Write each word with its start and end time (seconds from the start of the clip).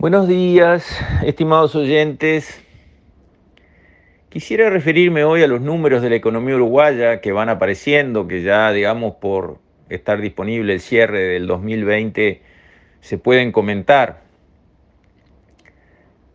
Buenos 0.00 0.26
días, 0.28 0.98
estimados 1.26 1.74
oyentes. 1.74 2.64
Quisiera 4.30 4.70
referirme 4.70 5.24
hoy 5.24 5.42
a 5.42 5.46
los 5.46 5.60
números 5.60 6.00
de 6.00 6.08
la 6.08 6.16
economía 6.16 6.54
uruguaya 6.54 7.20
que 7.20 7.32
van 7.32 7.50
apareciendo, 7.50 8.26
que 8.26 8.42
ya, 8.42 8.72
digamos, 8.72 9.16
por 9.16 9.58
estar 9.90 10.18
disponible 10.22 10.72
el 10.72 10.80
cierre 10.80 11.18
del 11.18 11.46
2020, 11.46 12.40
se 13.02 13.18
pueden 13.18 13.52
comentar. 13.52 14.22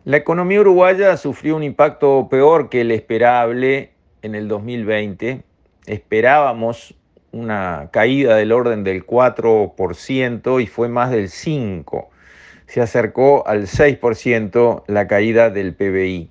La 0.04 0.18
economía 0.18 0.60
uruguaya 0.60 1.16
sufrió 1.16 1.56
un 1.56 1.64
impacto 1.64 2.28
peor 2.30 2.68
que 2.68 2.82
el 2.82 2.92
esperable 2.92 3.90
en 4.22 4.36
el 4.36 4.46
2020. 4.46 5.42
Esperábamos 5.86 6.94
una 7.32 7.88
caída 7.90 8.36
del 8.36 8.52
orden 8.52 8.84
del 8.84 9.04
4% 9.04 10.62
y 10.62 10.66
fue 10.68 10.88
más 10.88 11.10
del 11.10 11.30
5% 11.30 12.10
se 12.66 12.80
acercó 12.80 13.46
al 13.46 13.66
6% 13.66 14.84
la 14.86 15.06
caída 15.06 15.50
del 15.50 15.74
PBI. 15.74 16.30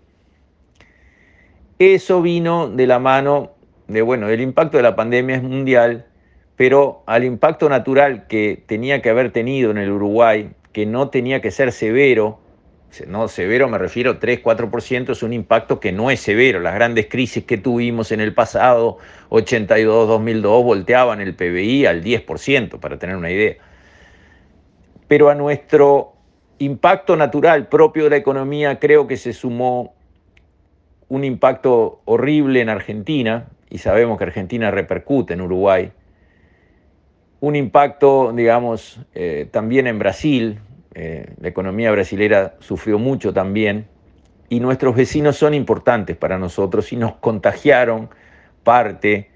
Eso 1.80 2.22
vino 2.22 2.70
de 2.70 2.88
la 2.88 3.00
mano 3.00 3.52
de, 3.88 4.02
bueno, 4.02 4.30
el 4.30 4.42
impacto 4.42 4.78
de 4.78 4.84
la 4.84 4.96
pandemia 4.96 5.36
es 5.36 5.44
mundial, 5.44 6.06
pero 6.56 7.04
al 7.06 7.24
impacto 7.24 7.70
natural 7.70 8.28
que 8.28 8.64
tenía 8.66 9.02
que 9.02 9.10
haber 9.10 9.32
tenido 9.32 9.72
en 9.72 9.78
el 9.78 9.92
Uruguay, 9.92 10.52
que 10.72 10.86
no 10.86 11.10
tenía 11.10 11.42
que 11.42 11.52
ser 11.52 11.72
severo, 11.72 12.40
no 13.08 13.28
severo 13.28 13.68
me 13.68 13.78
refiero 13.78 14.20
3-4%, 14.20 15.12
es 15.12 15.24
un 15.24 15.34
impacto 15.34 15.82
que 15.82 15.92
no 15.92 16.12
es 16.12 16.22
severo. 16.22 16.62
Las 16.62 16.76
grandes 16.76 17.08
crisis 17.08 17.44
que 17.44 17.58
tuvimos 17.58 18.12
en 18.14 18.22
el 18.22 18.34
pasado, 18.34 18.98
82-2002, 19.30 20.64
volteaban 20.64 21.20
el 21.20 21.36
PBI 21.36 21.86
al 21.86 22.04
10%, 22.04 22.80
para 22.80 22.98
tener 22.98 23.18
una 23.18 23.32
idea. 23.32 23.56
Pero 25.08 25.30
a 25.30 25.36
nuestro 25.36 26.15
impacto 26.60 27.16
natural 27.16 27.68
propio 27.68 28.06
de 28.06 28.12
la 28.12 28.18
economía, 28.18 28.80
creo 28.80 29.08
que 29.08 29.18
se 29.18 29.34
sumó 29.34 29.94
un 31.08 31.24
impacto 31.24 32.02
horrible 32.06 32.62
en 32.62 32.70
Argentina, 32.70 33.48
y 33.70 33.80
sabemos 33.80 34.18
que 34.18 34.24
Argentina 34.24 34.72
repercute 34.72 35.34
en 35.34 35.42
Uruguay, 35.42 35.92
un 37.42 37.56
impacto, 37.56 38.32
digamos, 38.34 39.00
eh, 39.14 39.48
también 39.52 39.88
en 39.88 40.00
Brasil, 40.00 40.60
eh, 40.94 41.34
la 41.40 41.48
economía 41.48 41.92
brasilera 41.92 42.56
sufrió 42.60 42.98
mucho 42.98 43.34
también, 43.34 43.88
y 44.50 44.60
nuestros 44.60 44.96
vecinos 44.96 45.38
son 45.38 45.54
importantes 45.54 46.16
para 46.16 46.38
nosotros 46.38 46.94
y 46.94 46.96
nos 46.96 47.16
contagiaron 47.16 48.10
parte 48.64 49.30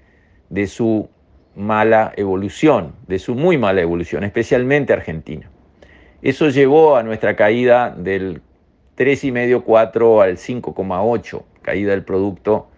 de 0.48 0.66
su 0.66 1.08
mala 1.54 2.12
evolución, 2.16 2.94
de 3.06 3.18
su 3.18 3.34
muy 3.34 3.58
mala 3.58 3.80
evolución, 3.80 4.24
especialmente 4.24 4.92
Argentina. 4.92 5.50
Eso 6.22 6.50
llevó 6.50 6.96
a 6.96 7.02
nuestra 7.02 7.34
caída 7.34 7.94
del 7.96 8.42
3,5, 8.98 9.62
4 9.64 10.20
al 10.20 10.36
5,8, 10.36 11.42
caída 11.62 11.92
del 11.92 12.04
producto, 12.04 12.68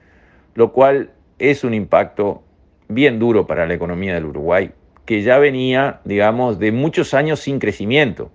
lo 0.54 0.72
cual 0.72 1.10
es 1.40 1.64
un 1.64 1.74
impacto 1.74 2.44
bien 2.88 3.18
duro 3.18 3.48
para 3.48 3.66
la 3.66 3.74
economía 3.74 4.14
del 4.14 4.26
Uruguay, 4.26 4.70
que 5.04 5.22
ya 5.22 5.38
venía, 5.38 6.00
digamos, 6.04 6.60
de 6.60 6.70
muchos 6.70 7.14
años 7.14 7.40
sin 7.40 7.58
crecimiento. 7.58 8.30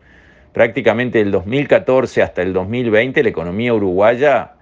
Prácticamente 0.52 1.20
del 1.20 1.32
2014 1.32 2.22
hasta 2.22 2.42
el 2.42 2.52
2020 2.52 3.24
la 3.24 3.30
economía 3.30 3.74
uruguaya 3.74 4.56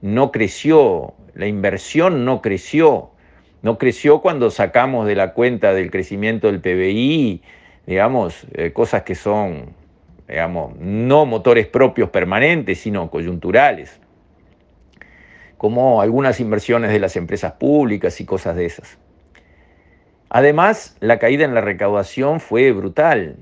no 0.00 0.32
creció, 0.32 1.14
la 1.34 1.46
inversión 1.46 2.24
no 2.24 2.42
creció, 2.42 3.10
no 3.62 3.78
creció 3.78 4.20
cuando 4.20 4.50
sacamos 4.50 5.06
de 5.06 5.14
la 5.14 5.32
cuenta 5.32 5.72
del 5.74 5.92
crecimiento 5.92 6.48
del 6.48 6.60
PBI, 6.60 7.42
digamos, 7.86 8.46
eh, 8.54 8.72
cosas 8.72 9.02
que 9.02 9.14
son 9.14 9.80
digamos, 10.32 10.74
no 10.78 11.26
motores 11.26 11.66
propios 11.66 12.08
permanentes, 12.08 12.80
sino 12.80 13.10
coyunturales, 13.10 14.00
como 15.58 16.00
algunas 16.00 16.40
inversiones 16.40 16.90
de 16.90 16.98
las 16.98 17.16
empresas 17.16 17.52
públicas 17.52 18.18
y 18.18 18.24
cosas 18.24 18.56
de 18.56 18.64
esas. 18.64 18.98
Además, 20.30 20.96
la 21.00 21.18
caída 21.18 21.44
en 21.44 21.52
la 21.52 21.60
recaudación 21.60 22.40
fue 22.40 22.72
brutal. 22.72 23.36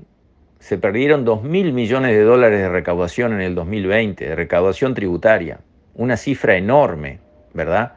Se 0.59 0.77
perdieron 0.77 1.23
2 1.23 1.43
mil 1.43 1.71
millones 1.71 2.11
de 2.11 2.23
dólares 2.23 2.59
de 2.59 2.67
recaudación 2.67 3.31
en 3.31 3.39
el 3.39 3.55
2020, 3.55 4.27
de 4.27 4.35
recaudación 4.35 4.93
tributaria. 4.93 5.61
Una 5.95 6.17
cifra 6.17 6.57
enorme, 6.57 7.21
¿verdad? 7.53 7.93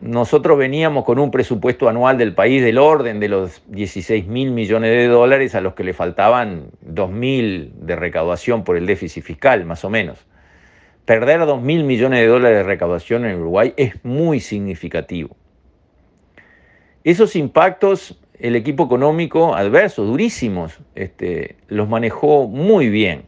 Nosotros 0.00 0.58
veníamos 0.58 1.04
con 1.04 1.18
un 1.18 1.30
presupuesto 1.30 1.88
anual 1.88 2.18
del 2.18 2.34
país 2.34 2.62
del 2.62 2.78
orden 2.78 3.20
de 3.20 3.28
los 3.28 3.62
16 3.68 4.26
mil 4.26 4.50
millones 4.50 4.90
de 4.90 5.06
dólares 5.06 5.54
a 5.54 5.60
los 5.60 5.74
que 5.74 5.84
le 5.84 5.92
faltaban 5.92 6.70
2 6.80 7.10
mil 7.10 7.72
de 7.80 7.96
recaudación 7.96 8.64
por 8.64 8.76
el 8.76 8.86
déficit 8.86 9.24
fiscal, 9.24 9.64
más 9.64 9.84
o 9.84 9.90
menos. 9.90 10.26
Perder 11.04 11.40
2 11.40 11.60
mil 11.60 11.84
millones 11.84 12.20
de 12.20 12.26
dólares 12.26 12.58
de 12.58 12.64
recaudación 12.64 13.24
en 13.24 13.40
Uruguay 13.40 13.74
es 13.76 14.04
muy 14.04 14.40
significativo. 14.40 15.36
Esos 17.04 17.36
impactos 17.36 18.18
el 18.40 18.56
equipo 18.56 18.84
económico 18.84 19.54
adverso, 19.54 20.04
durísimos, 20.04 20.78
este, 20.94 21.56
los 21.68 21.88
manejó 21.88 22.48
muy 22.48 22.88
bien, 22.88 23.24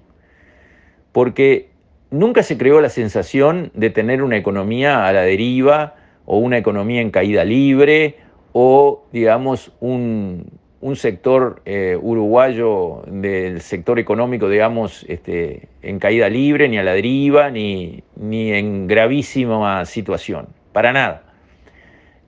porque 1.12 1.68
nunca 2.10 2.42
se 2.42 2.56
creó 2.56 2.80
la 2.80 2.88
sensación 2.88 3.70
de 3.74 3.90
tener 3.90 4.22
una 4.22 4.36
economía 4.36 5.06
a 5.06 5.12
la 5.12 5.22
deriva, 5.22 5.96
o 6.26 6.38
una 6.38 6.58
economía 6.58 7.00
en 7.00 7.10
caída 7.10 7.44
libre 7.44 8.16
o, 8.52 9.04
digamos, 9.12 9.72
un, 9.80 10.58
sector 10.94 11.62
eh, 11.64 11.96
uruguayo 12.00 13.02
del 13.06 13.60
sector 13.60 13.98
económico, 13.98 14.48
digamos, 14.48 15.04
este, 15.08 15.68
en 15.80 15.98
caída 15.98 16.28
libre, 16.28 16.68
ni 16.68 16.76
a 16.78 16.82
la 16.82 16.92
deriva, 16.92 17.50
ni, 17.50 18.02
ni 18.16 18.52
en 18.52 18.86
gravísima 18.88 19.84
situación. 19.86 20.48
Para 20.72 20.92
nada. 20.92 21.22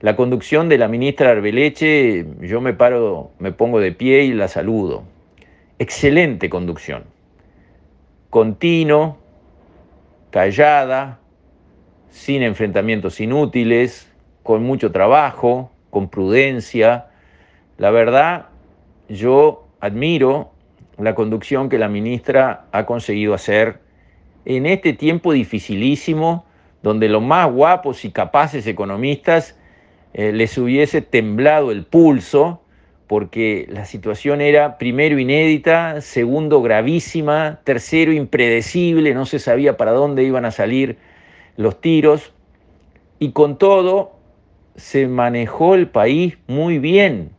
La 0.01 0.15
conducción 0.15 0.69
de 0.69 0.77
la 0.77 0.87
ministra 0.87 1.31
Arbeleche, 1.31 2.25
yo 2.41 2.61
me 2.61 2.73
paro, 2.73 3.31
me 3.39 3.51
pongo 3.51 3.79
de 3.79 3.91
pie 3.91 4.23
y 4.23 4.33
la 4.33 4.47
saludo. 4.47 5.03
Excelente 5.79 6.49
conducción. 6.49 7.03
Continuo, 8.29 9.17
callada, 10.31 11.19
sin 12.15 12.43
enfrentamientos 12.43 13.19
inútiles, 13.19 14.09
con 14.41 14.63
mucho 14.63 14.93
trabajo, 14.93 15.69
con 15.89 16.07
prudencia. 16.07 17.07
La 17.77 17.91
verdad, 17.91 18.45
yo 19.09 19.67
admiro 19.81 20.53
la 20.97 21.13
conducción 21.13 21.67
que 21.67 21.77
la 21.77 21.89
ministra 21.89 22.67
ha 22.71 22.85
conseguido 22.85 23.33
hacer 23.33 23.81
en 24.45 24.65
este 24.65 24.93
tiempo 24.93 25.33
dificilísimo, 25.33 26.45
donde 26.81 27.09
los 27.09 27.21
más 27.21 27.51
guapos 27.51 28.05
y 28.05 28.11
capaces 28.11 28.65
economistas 28.65 29.59
eh, 30.13 30.31
les 30.31 30.57
hubiese 30.57 31.01
temblado 31.01 31.69
el 31.69 31.83
pulso, 31.83 32.61
porque 33.07 33.67
la 33.69 33.83
situación 33.83 34.39
era 34.39 34.77
primero 34.77 35.19
inédita, 35.19 35.99
segundo 35.99 36.61
gravísima, 36.61 37.59
tercero 37.65 38.13
impredecible, 38.13 39.13
no 39.13 39.25
se 39.25 39.37
sabía 39.39 39.75
para 39.75 39.91
dónde 39.91 40.23
iban 40.23 40.45
a 40.45 40.51
salir 40.51 40.97
los 41.57 41.79
tiros, 41.81 42.33
y 43.19 43.31
con 43.31 43.57
todo 43.57 44.15
se 44.75 45.07
manejó 45.07 45.75
el 45.75 45.87
país 45.87 46.37
muy 46.47 46.79
bien. 46.79 47.31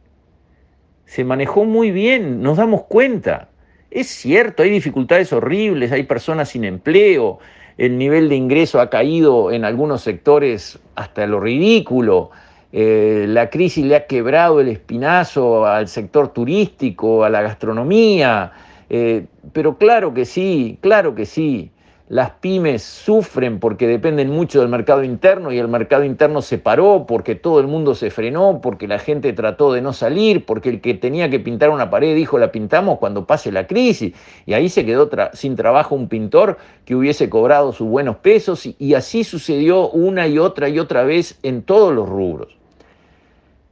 Se 1.04 1.24
manejó 1.24 1.64
muy 1.64 1.90
bien, 1.90 2.42
nos 2.42 2.56
damos 2.56 2.84
cuenta. 2.84 3.48
Es 3.90 4.08
cierto, 4.08 4.62
hay 4.62 4.70
dificultades 4.70 5.32
horribles, 5.32 5.92
hay 5.92 6.02
personas 6.02 6.50
sin 6.50 6.64
empleo, 6.64 7.38
el 7.78 7.98
nivel 7.98 8.28
de 8.28 8.36
ingreso 8.36 8.80
ha 8.80 8.90
caído 8.90 9.52
en 9.52 9.64
algunos 9.64 10.02
sectores 10.02 10.78
hasta 10.94 11.26
lo 11.26 11.40
ridículo, 11.40 12.30
eh, 12.72 13.26
la 13.28 13.48
crisis 13.50 13.84
le 13.84 13.96
ha 13.96 14.06
quebrado 14.06 14.60
el 14.60 14.68
espinazo 14.68 15.66
al 15.66 15.88
sector 15.88 16.28
turístico, 16.28 17.24
a 17.24 17.30
la 17.30 17.42
gastronomía, 17.42 18.52
eh, 18.88 19.26
pero 19.52 19.78
claro 19.78 20.12
que 20.14 20.24
sí, 20.24 20.78
claro 20.80 21.14
que 21.14 21.26
sí, 21.26 21.70
las 22.08 22.30
pymes 22.30 22.84
sufren 22.84 23.58
porque 23.58 23.88
dependen 23.88 24.30
mucho 24.30 24.60
del 24.60 24.68
mercado 24.68 25.02
interno 25.02 25.50
y 25.50 25.58
el 25.58 25.66
mercado 25.66 26.04
interno 26.04 26.40
se 26.40 26.56
paró 26.56 27.04
porque 27.08 27.34
todo 27.34 27.58
el 27.58 27.66
mundo 27.66 27.96
se 27.96 28.10
frenó, 28.10 28.60
porque 28.62 28.86
la 28.86 29.00
gente 29.00 29.32
trató 29.32 29.72
de 29.72 29.80
no 29.80 29.92
salir, 29.92 30.46
porque 30.46 30.68
el 30.68 30.80
que 30.80 30.94
tenía 30.94 31.28
que 31.30 31.40
pintar 31.40 31.70
una 31.70 31.90
pared 31.90 32.14
dijo 32.14 32.38
la 32.38 32.52
pintamos 32.52 32.98
cuando 32.98 33.26
pase 33.26 33.50
la 33.50 33.66
crisis 33.66 34.14
y 34.46 34.52
ahí 34.52 34.68
se 34.68 34.86
quedó 34.86 35.10
sin 35.32 35.56
trabajo 35.56 35.96
un 35.96 36.08
pintor 36.08 36.58
que 36.84 36.94
hubiese 36.94 37.28
cobrado 37.28 37.72
sus 37.72 37.88
buenos 37.88 38.16
pesos 38.16 38.66
y, 38.66 38.76
y 38.78 38.94
así 38.94 39.24
sucedió 39.24 39.88
una 39.90 40.28
y 40.28 40.38
otra 40.38 40.68
y 40.68 40.78
otra 40.78 41.02
vez 41.02 41.40
en 41.42 41.62
todos 41.62 41.92
los 41.92 42.08
rubros. 42.08 42.56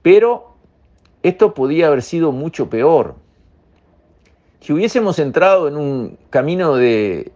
Pero 0.02 0.54
esto 1.22 1.54
podía 1.54 1.87
haber 1.87 2.02
sido 2.02 2.32
mucho 2.32 2.69
peor. 2.69 3.14
Si 4.58 4.72
hubiésemos 4.72 5.20
entrado 5.20 5.69
en 5.69 5.76
un 5.76 6.19
camino 6.30 6.75
de 6.75 7.30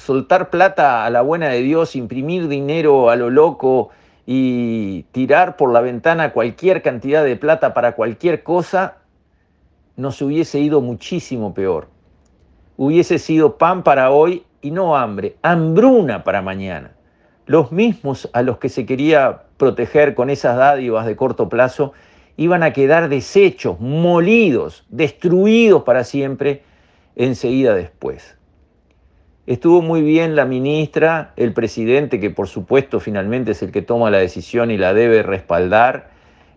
soltar 0.00 0.50
plata 0.50 1.04
a 1.04 1.10
la 1.10 1.20
buena 1.20 1.48
de 1.48 1.60
Dios, 1.60 1.94
imprimir 1.94 2.48
dinero 2.48 3.10
a 3.10 3.16
lo 3.16 3.30
loco 3.30 3.90
y 4.26 5.04
tirar 5.12 5.56
por 5.56 5.72
la 5.72 5.80
ventana 5.80 6.32
cualquier 6.32 6.82
cantidad 6.82 7.22
de 7.22 7.36
plata 7.36 7.74
para 7.74 7.92
cualquier 7.92 8.42
cosa, 8.42 8.96
nos 9.96 10.22
hubiese 10.22 10.58
ido 10.58 10.80
muchísimo 10.80 11.52
peor. 11.54 11.88
hubiese 12.76 13.18
sido 13.18 13.58
pan 13.58 13.82
para 13.82 14.10
hoy 14.10 14.44
y 14.62 14.70
no 14.70 14.96
hambre, 14.96 15.36
hambruna 15.42 16.24
para 16.24 16.40
mañana. 16.40 16.92
Los 17.44 17.72
mismos 17.72 18.30
a 18.32 18.40
los 18.40 18.56
que 18.56 18.70
se 18.70 18.86
quería 18.86 19.42
proteger 19.58 20.14
con 20.14 20.30
esas 20.30 20.56
dádivas 20.56 21.04
de 21.04 21.14
corto 21.14 21.50
plazo 21.50 21.92
iban 22.38 22.62
a 22.62 22.72
quedar 22.72 23.10
deshechos, 23.10 23.78
molidos, 23.80 24.86
destruidos 24.88 25.82
para 25.82 26.04
siempre 26.04 26.62
enseguida 27.16 27.74
después. 27.74 28.39
Estuvo 29.46 29.82
muy 29.82 30.02
bien 30.02 30.36
la 30.36 30.44
ministra, 30.44 31.32
el 31.36 31.52
presidente, 31.52 32.20
que 32.20 32.30
por 32.30 32.46
supuesto 32.46 33.00
finalmente 33.00 33.52
es 33.52 33.62
el 33.62 33.72
que 33.72 33.82
toma 33.82 34.10
la 34.10 34.18
decisión 34.18 34.70
y 34.70 34.76
la 34.76 34.92
debe 34.92 35.22
respaldar, 35.22 36.10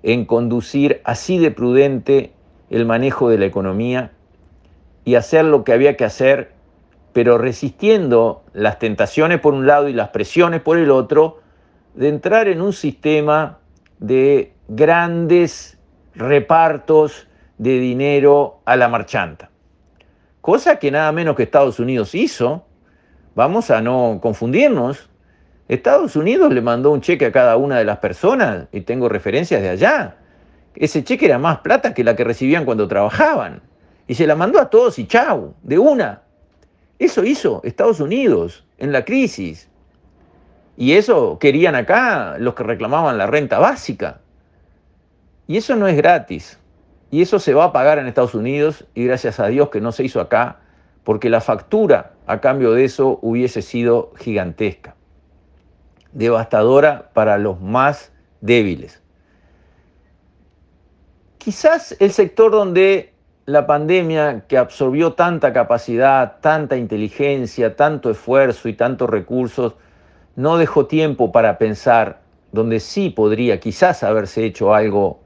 en 0.03 0.25
conducir 0.25 1.01
así 1.05 1.37
de 1.37 1.49
prudente 1.49 2.33
el 2.69 2.85
manejo 2.85 3.29
de 3.29 3.37
la 3.37 3.45
economía 3.45 4.11
y 5.05 5.15
hacer 5.15 5.45
lo 5.45 5.63
que 5.63 5.71
había 5.71 5.95
que 5.95 6.03
hacer, 6.03 6.51
pero 7.13 7.37
resistiendo 7.37 8.43
las 8.53 8.79
tentaciones 8.79 9.39
por 9.39 9.53
un 9.53 9.65
lado 9.65 9.87
y 9.87 9.93
las 9.93 10.09
presiones 10.09 10.61
por 10.61 10.77
el 10.77 10.91
otro, 10.91 11.39
de 11.93 12.09
entrar 12.09 12.47
en 12.47 12.61
un 12.61 12.73
sistema 12.73 13.59
de 13.99 14.53
grandes 14.67 15.77
repartos 16.15 17.27
de 17.57 17.79
dinero 17.79 18.59
a 18.65 18.75
la 18.75 18.89
marchanta. 18.89 19.51
Cosa 20.41 20.79
que 20.79 20.91
nada 20.91 21.11
menos 21.13 21.35
que 21.35 21.43
Estados 21.43 21.79
Unidos 21.79 22.13
hizo 22.13 22.65
Vamos 23.35 23.71
a 23.71 23.81
no 23.81 24.19
confundirnos. 24.21 25.09
Estados 25.67 26.15
Unidos 26.15 26.53
le 26.53 26.61
mandó 26.61 26.91
un 26.91 27.01
cheque 27.01 27.25
a 27.25 27.31
cada 27.31 27.57
una 27.57 27.77
de 27.77 27.85
las 27.85 27.97
personas, 27.97 28.67
y 28.71 28.81
tengo 28.81 29.09
referencias 29.09 29.61
de 29.61 29.69
allá. 29.69 30.17
Ese 30.75 31.03
cheque 31.03 31.25
era 31.25 31.39
más 31.39 31.59
plata 31.59 31.93
que 31.93 32.03
la 32.03 32.15
que 32.15 32.23
recibían 32.23 32.65
cuando 32.65 32.87
trabajaban. 32.87 33.61
Y 34.07 34.15
se 34.15 34.27
la 34.27 34.35
mandó 34.35 34.59
a 34.59 34.69
todos 34.69 34.99
y 34.99 35.07
chau, 35.07 35.55
de 35.63 35.79
una. 35.79 36.21
Eso 36.99 37.23
hizo 37.23 37.61
Estados 37.63 37.99
Unidos 37.99 38.65
en 38.77 38.91
la 38.91 39.05
crisis. 39.05 39.69
Y 40.77 40.93
eso 40.93 41.37
querían 41.39 41.75
acá 41.75 42.37
los 42.39 42.53
que 42.53 42.63
reclamaban 42.63 43.17
la 43.17 43.27
renta 43.27 43.59
básica. 43.59 44.19
Y 45.47 45.57
eso 45.57 45.75
no 45.75 45.87
es 45.87 45.95
gratis. 45.95 46.59
Y 47.11 47.21
eso 47.21 47.39
se 47.39 47.53
va 47.53 47.65
a 47.65 47.71
pagar 47.71 47.99
en 47.99 48.07
Estados 48.07 48.33
Unidos 48.33 48.85
y 48.95 49.05
gracias 49.05 49.39
a 49.39 49.47
Dios 49.47 49.69
que 49.69 49.81
no 49.81 49.91
se 49.91 50.03
hizo 50.03 50.19
acá 50.19 50.59
porque 51.03 51.29
la 51.29 51.41
factura 51.41 52.12
a 52.25 52.39
cambio 52.39 52.71
de 52.73 52.85
eso 52.85 53.19
hubiese 53.21 53.61
sido 53.61 54.11
gigantesca, 54.17 54.95
devastadora 56.11 57.09
para 57.13 57.37
los 57.37 57.59
más 57.59 58.11
débiles. 58.41 59.01
Quizás 61.37 61.95
el 61.99 62.11
sector 62.11 62.51
donde 62.51 63.13
la 63.45 63.67
pandemia 63.67 64.45
que 64.47 64.57
absorbió 64.57 65.13
tanta 65.13 65.51
capacidad, 65.51 66.39
tanta 66.39 66.77
inteligencia, 66.77 67.75
tanto 67.75 68.09
esfuerzo 68.09 68.69
y 68.69 68.73
tantos 68.73 69.09
recursos, 69.09 69.75
no 70.35 70.57
dejó 70.57 70.85
tiempo 70.85 71.31
para 71.31 71.57
pensar, 71.57 72.21
donde 72.53 72.79
sí 72.79 73.09
podría 73.09 73.59
quizás 73.59 74.03
haberse 74.03 74.45
hecho 74.45 74.73
algo 74.73 75.19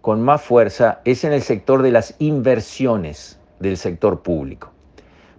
con 0.00 0.22
más 0.22 0.42
fuerza, 0.42 1.00
es 1.04 1.24
en 1.24 1.32
el 1.32 1.42
sector 1.42 1.82
de 1.82 1.90
las 1.90 2.14
inversiones 2.20 3.38
del 3.58 3.76
sector 3.76 4.22
público. 4.22 4.72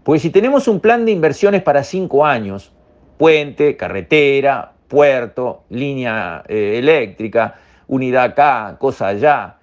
Pues 0.03 0.23
si 0.23 0.31
tenemos 0.31 0.67
un 0.67 0.79
plan 0.79 1.05
de 1.05 1.11
inversiones 1.11 1.61
para 1.61 1.83
cinco 1.83 2.25
años, 2.25 2.71
puente, 3.19 3.77
carretera, 3.77 4.73
puerto, 4.87 5.63
línea 5.69 6.43
eh, 6.47 6.79
eléctrica, 6.79 7.59
unidad 7.87 8.23
acá, 8.23 8.77
cosa 8.79 9.09
allá, 9.09 9.57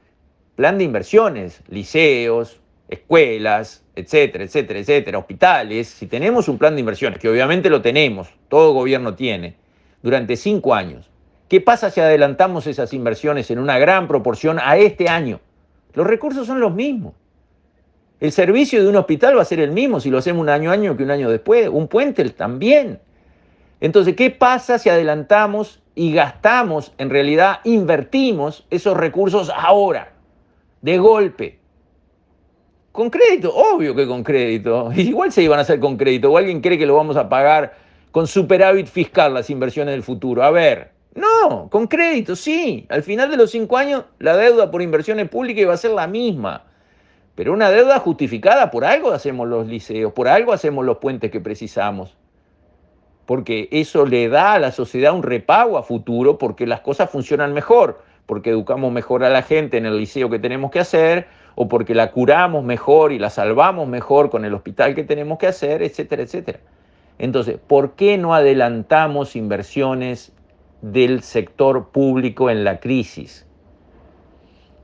plan 0.55 0.79
de 0.79 0.85
inversiones, 0.85 1.61
liceos, 1.69 2.61
escuelas, 2.89 3.85
etcétera, 3.97 4.45
etcétera, 4.45 4.79
etcétera, 4.79 5.19
hospitales, 5.19 5.89
si 5.89 6.07
tenemos 6.07 6.49
un 6.49 6.57
plan 6.57 6.75
de 6.75 6.81
inversiones, 6.81 7.19
que 7.19 7.29
obviamente 7.29 7.69
lo 7.69 7.83
tenemos, 7.83 8.29
todo 8.49 8.73
gobierno 8.75 9.17
tiene, 9.17 9.57
durante 10.03 10.37
cinco 10.37 10.73
años, 10.73 11.11
¿qué 11.49 11.61
pasa 11.61 11.91
si 11.91 12.01
adelantamos 12.01 12.69
esas 12.69 12.93
inversiones 12.93 13.51
en 13.51 13.59
una 13.59 13.81
gran 13.81 14.07
proporción 14.07 14.61
a 14.63 14.77
este 14.77 15.09
año? 15.09 15.41
Los 15.95 16.07
recursos 16.07 16.47
son 16.47 16.61
los 16.61 16.73
mismos. 16.73 17.15
El 18.21 18.33
servicio 18.33 18.83
de 18.83 18.89
un 18.89 18.97
hospital 18.97 19.37
va 19.37 19.43
a 19.43 19.45
ser 19.45 19.61
el 19.61 19.71
mismo 19.71 20.01
si 20.01 20.11
lo 20.11 20.19
hacemos 20.19 20.43
un 20.43 20.49
año 20.49 20.71
año 20.71 20.97
que 20.97 21.05
un 21.05 21.11
año 21.11 21.31
después, 21.31 21.69
un 21.69 21.87
puente 21.87 22.29
también. 22.31 23.01
Entonces, 23.81 24.17
¿qué 24.17 24.31
pasa 24.31 24.79
si 24.79 24.89
adelantamos 24.89 25.81
y 25.95 26.13
gastamos, 26.13 26.93
en 26.99 27.11
realidad 27.11 27.61
invertimos 27.63 28.67
esos 28.71 28.97
recursos 28.97 29.53
ahora, 29.55 30.13
de 30.83 30.99
golpe? 30.99 31.59
Con 32.91 33.11
crédito, 33.11 33.55
obvio 33.55 33.95
que 33.95 34.09
con 34.09 34.25
crédito. 34.25 34.91
Igual 34.97 35.31
se 35.31 35.45
iban 35.45 35.61
a 35.61 35.63
hacer 35.63 35.79
con 35.79 35.97
crédito. 35.97 36.33
O 36.33 36.37
alguien 36.37 36.61
cree 36.61 36.77
que 36.77 36.87
lo 36.87 36.97
vamos 36.97 37.17
a 37.17 37.29
pagar 37.29 37.77
con 38.11 38.27
superávit 38.27 38.89
fiscal 38.89 39.33
las 39.33 39.51
inversiones 39.51 39.93
del 39.93 40.03
futuro. 40.03 40.43
A 40.43 40.51
ver, 40.51 40.91
no, 41.15 41.69
con 41.71 41.87
crédito, 41.87 42.35
sí. 42.35 42.87
Al 42.89 43.05
final 43.05 43.31
de 43.31 43.37
los 43.37 43.53
cinco 43.53 43.77
años, 43.77 44.05
la 44.19 44.37
deuda 44.37 44.73
por 44.73 44.83
inversiones 44.83 45.29
públicas 45.29 45.63
iba 45.63 45.75
a 45.75 45.77
ser 45.77 45.93
la 45.93 46.09
misma. 46.09 46.65
Pero 47.39 47.53
una 47.53 47.71
deuda 47.71 48.01
justificada, 48.01 48.69
por 48.73 48.85
algo 48.85 49.13
hacemos 49.13 49.47
los 49.47 49.69
liceos, 49.69 50.13
por 50.13 50.27
algo 50.27 50.53
hacemos 50.53 50.85
los 50.85 50.99
puentes 50.99 51.31
que 51.31 51.39
precisamos. 51.39 52.17
Porque 53.27 53.69
eso 53.71 54.07
le 54.07 54.29
da 54.29 54.55
a 54.55 54.59
la 54.59 54.73
sociedad 54.73 55.15
un 55.15 55.23
repago 55.23 55.79
a 55.79 55.85
futuro, 55.85 56.37
porque 56.37 56.67
las 56.67 56.81
cosas 56.81 57.11
funcionan 57.11 57.55
mejor, 57.55 58.03
porque 58.27 58.51
educamos 58.51 58.91
mejor 58.91 59.23
a 59.23 59.31
la 59.31 59.43
gente 59.43 59.77
en 59.77 59.87
el 59.87 59.99
liceo 59.99 60.29
que 60.29 60.41
tenemos 60.41 60.73
que 60.73 60.81
hacer, 60.81 61.29
o 61.55 61.69
porque 61.69 61.95
la 61.95 62.11
curamos 62.11 62.65
mejor 62.65 63.13
y 63.13 63.21
la 63.21 63.31
salvamos 63.31 63.87
mejor 63.87 64.31
con 64.31 64.45
el 64.45 64.53
hospital 64.53 64.97
que 64.97 65.05
tenemos 65.05 65.39
que 65.39 65.47
hacer, 65.47 65.81
etcétera, 65.81 66.25
etcétera. 66.25 66.59
Entonces, 67.21 67.57
¿por 67.65 67.93
qué 67.93 68.19
no 68.19 68.35
adelantamos 68.35 69.37
inversiones 69.37 70.33
del 70.83 71.23
sector 71.23 71.91
público 71.91 72.51
en 72.51 72.65
la 72.65 72.81
crisis? 72.81 73.47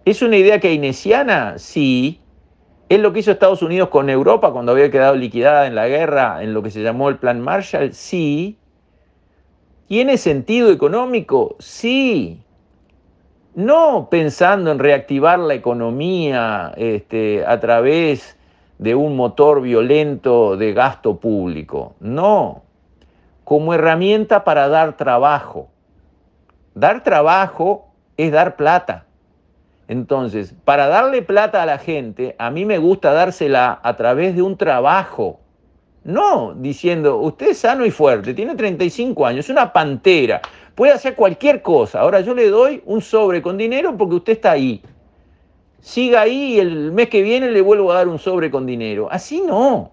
¿Es 0.04 0.22
una 0.22 0.36
idea 0.36 0.60
keynesiana? 0.60 1.58
Sí, 1.58 2.20
¿Es 2.94 3.00
lo 3.00 3.12
que 3.12 3.18
hizo 3.18 3.32
Estados 3.32 3.60
Unidos 3.60 3.88
con 3.88 4.08
Europa 4.08 4.52
cuando 4.52 4.70
había 4.70 4.88
quedado 4.88 5.16
liquidada 5.16 5.66
en 5.66 5.74
la 5.74 5.88
guerra, 5.88 6.44
en 6.44 6.54
lo 6.54 6.62
que 6.62 6.70
se 6.70 6.80
llamó 6.80 7.08
el 7.08 7.18
Plan 7.18 7.40
Marshall? 7.40 7.92
Sí. 7.92 8.56
¿Tiene 9.88 10.16
sentido 10.16 10.70
económico? 10.70 11.56
Sí. 11.58 12.40
No 13.56 14.06
pensando 14.08 14.70
en 14.70 14.78
reactivar 14.78 15.40
la 15.40 15.54
economía 15.54 16.72
este, 16.76 17.44
a 17.44 17.58
través 17.58 18.38
de 18.78 18.94
un 18.94 19.16
motor 19.16 19.60
violento 19.60 20.56
de 20.56 20.72
gasto 20.72 21.16
público. 21.16 21.96
No. 21.98 22.62
Como 23.42 23.74
herramienta 23.74 24.44
para 24.44 24.68
dar 24.68 24.96
trabajo. 24.96 25.66
Dar 26.76 27.02
trabajo 27.02 27.88
es 28.16 28.30
dar 28.30 28.54
plata. 28.54 29.06
Entonces, 29.88 30.54
para 30.64 30.86
darle 30.86 31.22
plata 31.22 31.62
a 31.62 31.66
la 31.66 31.78
gente, 31.78 32.34
a 32.38 32.50
mí 32.50 32.64
me 32.64 32.78
gusta 32.78 33.12
dársela 33.12 33.80
a 33.82 33.96
través 33.96 34.34
de 34.34 34.42
un 34.42 34.56
trabajo. 34.56 35.40
No 36.04 36.54
diciendo, 36.54 37.18
usted 37.18 37.50
es 37.50 37.58
sano 37.58 37.84
y 37.84 37.90
fuerte, 37.90 38.34
tiene 38.34 38.54
35 38.54 39.26
años, 39.26 39.46
es 39.46 39.50
una 39.50 39.72
pantera, 39.72 40.42
puede 40.74 40.92
hacer 40.92 41.14
cualquier 41.14 41.62
cosa. 41.62 42.00
Ahora 42.00 42.20
yo 42.20 42.34
le 42.34 42.48
doy 42.48 42.82
un 42.84 43.00
sobre 43.00 43.40
con 43.42 43.56
dinero 43.56 43.96
porque 43.96 44.16
usted 44.16 44.32
está 44.34 44.52
ahí. 44.52 44.82
Siga 45.80 46.22
ahí 46.22 46.54
y 46.54 46.60
el 46.60 46.92
mes 46.92 47.08
que 47.08 47.22
viene 47.22 47.50
le 47.50 47.60
vuelvo 47.60 47.92
a 47.92 47.96
dar 47.96 48.08
un 48.08 48.18
sobre 48.18 48.50
con 48.50 48.64
dinero. 48.64 49.08
Así 49.10 49.42
no. 49.42 49.92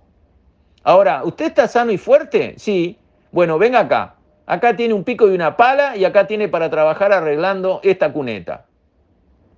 Ahora, 0.83 1.23
¿usted 1.25 1.45
está 1.47 1.67
sano 1.67 1.91
y 1.91 1.97
fuerte? 1.97 2.55
Sí. 2.57 2.97
Bueno, 3.31 3.57
venga 3.59 3.79
acá. 3.81 4.15
Acá 4.45 4.75
tiene 4.75 4.93
un 4.93 5.03
pico 5.03 5.29
y 5.29 5.35
una 5.35 5.55
pala 5.55 5.95
y 5.95 6.05
acá 6.05 6.27
tiene 6.27 6.47
para 6.47 6.69
trabajar 6.69 7.13
arreglando 7.13 7.81
esta 7.83 8.11
cuneta. 8.11 8.65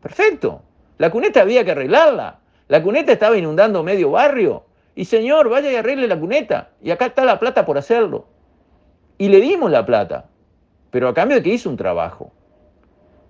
Perfecto. 0.03 0.61
La 0.97 1.09
cuneta 1.09 1.41
había 1.41 1.63
que 1.63 1.71
arreglarla. 1.71 2.41
La 2.67 2.83
cuneta 2.83 3.13
estaba 3.13 3.37
inundando 3.37 3.83
medio 3.83 4.11
barrio. 4.11 4.65
Y 4.95 5.05
señor, 5.05 5.47
vaya 5.47 5.71
y 5.71 5.77
arregle 5.77 6.07
la 6.09 6.19
cuneta. 6.19 6.71
Y 6.81 6.91
acá 6.91 7.05
está 7.05 7.23
la 7.23 7.39
plata 7.39 7.65
por 7.65 7.77
hacerlo. 7.77 8.25
Y 9.17 9.29
le 9.29 9.39
dimos 9.39 9.71
la 9.71 9.85
plata. 9.85 10.25
Pero 10.91 11.07
a 11.07 11.13
cambio 11.13 11.37
de 11.37 11.43
que 11.43 11.53
hizo 11.53 11.69
un 11.69 11.77
trabajo. 11.77 12.33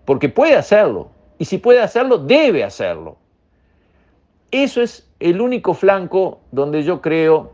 Porque 0.03 0.29
puede 0.29 0.55
hacerlo. 0.55 1.11
Y 1.37 1.45
si 1.45 1.59
puede 1.59 1.79
hacerlo, 1.79 2.17
debe 2.17 2.63
hacerlo. 2.63 3.17
Eso 4.49 4.81
es 4.81 5.07
el 5.19 5.41
único 5.41 5.75
flanco 5.75 6.41
donde 6.51 6.81
yo 6.81 7.01
creo 7.01 7.53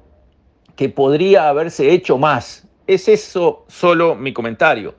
que 0.78 0.88
podría 0.88 1.50
haberse 1.50 1.92
hecho 1.92 2.18
más. 2.18 2.66
Es 2.88 3.10
eso 3.10 3.66
solo 3.68 4.16
mi 4.16 4.32
comentario 4.32 4.96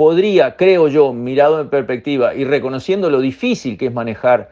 podría, 0.00 0.56
creo 0.56 0.88
yo, 0.88 1.12
mirado 1.12 1.60
en 1.60 1.68
perspectiva 1.68 2.34
y 2.34 2.44
reconociendo 2.44 3.10
lo 3.10 3.20
difícil 3.20 3.76
que 3.76 3.88
es 3.88 3.92
manejar 3.92 4.48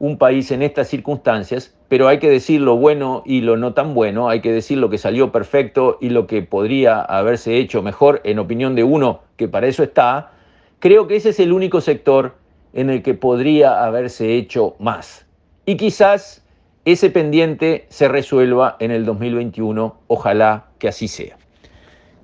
un 0.00 0.18
país 0.18 0.50
en 0.50 0.60
estas 0.60 0.88
circunstancias, 0.88 1.72
pero 1.86 2.08
hay 2.08 2.18
que 2.18 2.28
decir 2.28 2.60
lo 2.60 2.74
bueno 2.74 3.22
y 3.24 3.42
lo 3.42 3.56
no 3.56 3.74
tan 3.74 3.94
bueno, 3.94 4.28
hay 4.28 4.40
que 4.40 4.50
decir 4.50 4.78
lo 4.78 4.90
que 4.90 4.98
salió 4.98 5.30
perfecto 5.30 5.98
y 6.00 6.10
lo 6.10 6.26
que 6.26 6.42
podría 6.42 7.00
haberse 7.00 7.58
hecho 7.58 7.80
mejor 7.80 8.20
en 8.24 8.40
opinión 8.40 8.74
de 8.74 8.82
uno 8.82 9.20
que 9.36 9.46
para 9.46 9.68
eso 9.68 9.84
está, 9.84 10.32
creo 10.80 11.06
que 11.06 11.14
ese 11.14 11.28
es 11.28 11.38
el 11.38 11.52
único 11.52 11.80
sector 11.80 12.34
en 12.72 12.90
el 12.90 13.04
que 13.04 13.14
podría 13.14 13.84
haberse 13.84 14.34
hecho 14.34 14.74
más. 14.80 15.26
Y 15.64 15.76
quizás 15.76 16.44
ese 16.84 17.10
pendiente 17.10 17.86
se 17.88 18.08
resuelva 18.08 18.76
en 18.80 18.90
el 18.90 19.04
2021. 19.04 19.96
Ojalá 20.08 20.64
que 20.80 20.88
así 20.88 21.06
sea. 21.06 21.36